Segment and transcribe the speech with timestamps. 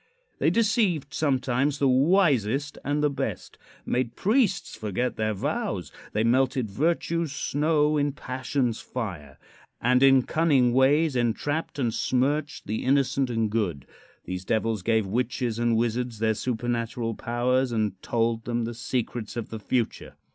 [0.39, 5.91] They deceived sometimes the wisest and the best; made priests forget their vows.
[6.13, 9.37] They melted virtue's snow in passion's fire,
[9.79, 13.85] and in cunning ways entrapped and smirched the innocent and good.
[14.25, 19.49] These devils gave witches and wizards their supernatural powers, and told them the secrets of
[19.49, 20.15] the future.